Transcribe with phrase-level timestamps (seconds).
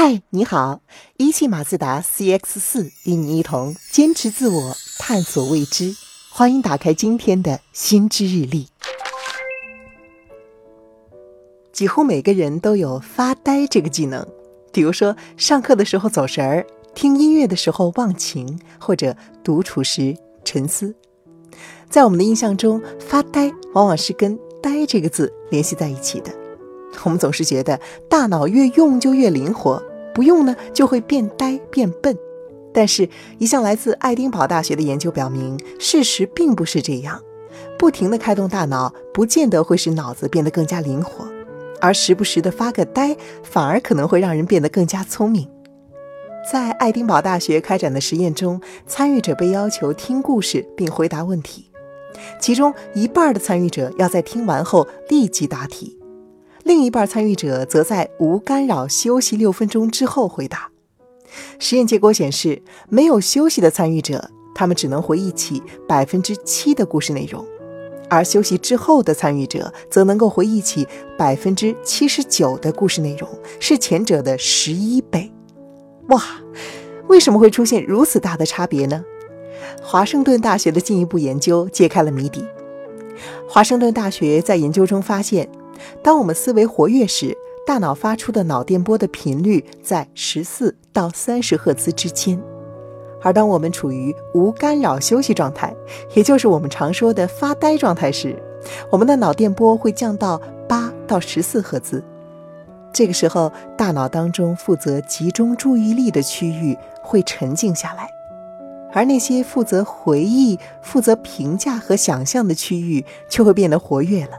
[0.00, 0.80] 嗨，你好！
[1.16, 5.92] 一汽马自达 CX 四与你一同坚持自我，探索未知。
[6.30, 8.68] 欢迎打开今天的心知日历。
[11.72, 14.24] 几乎每个人都有发呆这个技能，
[14.72, 20.94] 比如说上课的时候走神儿，听音乐的时候忘情，或者独处时沉思。
[21.90, 26.30] 在我们的印象中，发呆往往是跟“呆”这个字联系在一起的。
[27.04, 27.78] 我们总是觉得
[28.08, 29.80] 大脑越用就越灵活，
[30.18, 32.18] 不用呢就会变呆变笨。
[32.74, 37.22] 但是，一项来自爱丁堡大学的研究表明，事实并不是这样。
[37.78, 41.24] 不停地开动大脑，不见得会使脑子变得更加灵活，
[41.80, 45.48] 而时不时的发个呆，反而可能会让人变得更加聪明。
[46.52, 51.70] 在爱丁堡大学开展的实验中，参与者被要求听故事并回答问题，
[52.40, 55.97] 其中一半的参与者要在听完后立即答题。
[56.68, 60.70] 另一半参与者则在无干扰休息六分钟之后回答。
[61.58, 62.60] 实验结果显示，
[62.90, 67.42] 没有休息的参与者，他们只能回忆起百分之七的故事内容；
[68.10, 73.26] 而休息之后的参与者，则能够回忆起百分之七十九的故事内容，
[73.58, 75.32] 是前者的十一倍。
[76.10, 76.22] 哇，
[77.06, 79.02] 为什么会出现如此大的差别呢？
[79.82, 82.44] 华盛顿大学的进一步研究揭开了谜底。
[83.48, 85.48] 华盛顿大学在研究中发现。
[86.02, 92.38] 当我们思维活跃时，大脑发出的脑电波的频率在十四到三十赫兹之间；
[93.22, 95.74] 而当我们处于无干扰休息状态，
[96.14, 98.40] 也就是我们常说的发呆状态时，
[98.90, 102.02] 我们的脑电波会降到八到十四赫兹。
[102.90, 108.08] 这个时候，大脑当中负责集中注意力的区域会沉静下来，
[108.92, 114.38] 而那些负责回忆、负责评价和想象的区域却会变得活跃了。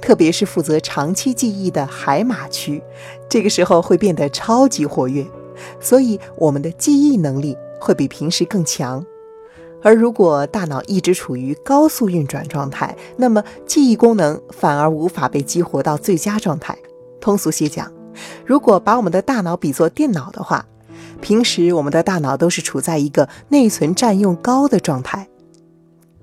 [0.00, 2.82] 特别是负责长期记忆的海马区，
[3.28, 5.26] 这个时候会变得超级活跃，
[5.80, 9.04] 所以我们的记忆能力会比平时更强。
[9.82, 16.76] 而如果大脑一直处于高速运转状态，那么记忆功能反而无法被激活到最佳状态。
[17.20, 17.92] 通俗些讲，
[18.46, 20.64] 如果把我们的大脑比作电脑的话，
[21.20, 25.28] 平时我们的大脑都是处在一个内存占用高的状态。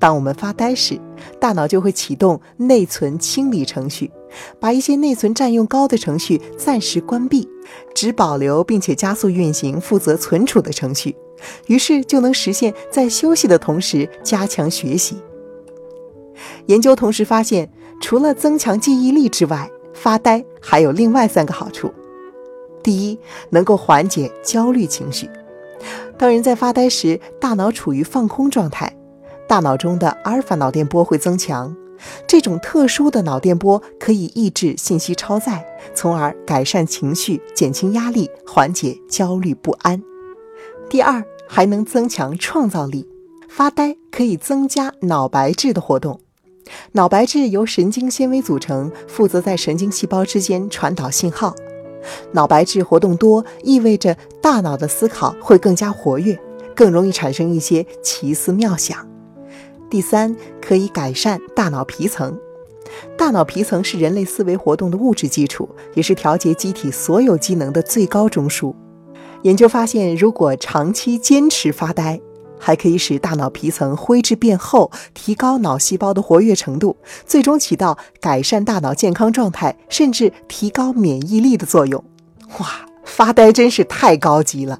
[0.02, 1.00] 当我们发呆时，
[1.40, 4.10] 大脑就会启动内存清理程序，
[4.60, 7.48] 把一些内存占用高的程序暂时关闭，
[7.94, 11.16] 只保留并且加速运行负责存储的程序，
[11.68, 15.18] 于是就能实现在休息的同时加强学习。
[16.66, 21.94] 研究同时发现，除了增强记忆力之外，发呆还有另外三个好处：
[22.82, 23.20] 第一，
[23.52, 25.30] 能够缓解焦虑情绪。
[26.18, 28.92] 当人在发呆时，大脑处于放空状态。
[29.52, 31.76] 大脑中的阿尔法脑电波会增强，
[32.26, 40.02] 这种特殊的脑电波可以抑制信息超载，从而改善情绪、减轻压力、缓解焦虑不安。
[40.90, 43.06] 第二，还能增强创造力。
[43.50, 46.22] 发呆可以增加脑白质的活动。
[46.94, 51.54] 脑白质由神经纤维组成，负责在神经细胞之间传导信号。
[52.32, 56.40] 脑白质活动多，意味着大脑的思考会更加活跃，
[56.74, 59.11] 更容易产生一些奇思妙想。
[59.92, 62.40] 第三，可以改善大脑皮层。
[63.18, 68.74] 大脑皮层是人类思维活动的物质基础，也是调节机体所有机能的最高中枢。
[69.42, 72.22] 研究发现，如果长期坚持发呆，
[72.58, 82.02] 还可以使大脑皮层灰质变厚，提高脑细胞的活跃程度，最终起到改善大脑健康状态，甚至提高免疫力的作用。
[82.60, 84.80] 哇，发呆真是太高级了！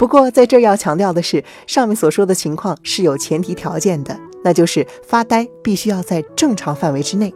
[0.00, 7.34] 不过，在这儿要强调的是，上面所说的情况是有前提条件的，那就是发呆必须要在正常范围之内。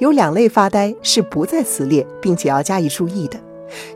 [0.00, 3.38] 有两类发呆是不在此列，并且要加以注意的，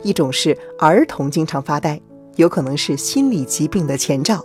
[0.03, 1.99] 一种是儿童经常发呆，
[2.37, 4.37] 有可能是心理疾病的前兆；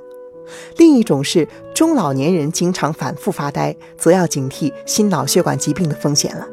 [0.76, 6.48] 另一种是中老年人经常反复发呆，则要警惕心脑血管疾病的风险了。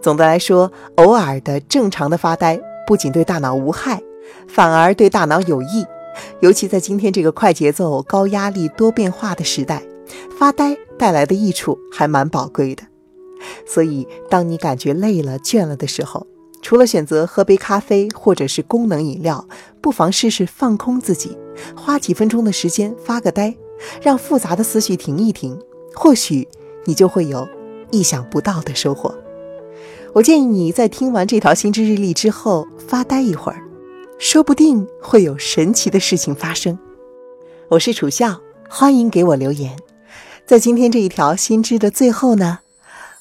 [0.00, 4.02] 总的来说，偶尔的正常的发呆不仅对大脑无害。
[4.48, 5.84] 反而对大脑有益，
[6.40, 9.82] 尤其在今天这个快节奏、高压力、多变化的时代，
[10.38, 12.82] 发呆带来的益处还蛮宝贵的。
[13.66, 16.26] 所以，当你感觉累了、倦了的时候，
[16.60, 19.48] 除了选择喝杯咖啡或者是功能饮料，
[19.80, 21.38] 不妨试试放空自己，
[21.74, 23.56] 花几分钟的时间发个呆，
[24.02, 25.58] 让复杂的思绪停一停，
[25.94, 26.46] 或许
[26.84, 27.48] 你就会有
[27.90, 29.14] 意想不到的收获。
[30.12, 33.62] 我建议你在听完这条心知日历之后发呆一会儿。
[34.20, 36.78] 说不定会有神奇的事情发生。
[37.70, 38.38] 我是楚笑，
[38.68, 39.78] 欢迎给我留言。
[40.44, 42.58] 在今天这一条新知的最后呢，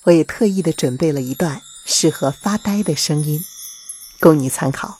[0.03, 3.39] 我也特意的准备了一段适合发呆的声音，
[4.19, 4.97] 供你参考。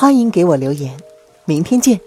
[0.00, 0.96] 欢迎给我留言。
[1.44, 2.00] 明天见。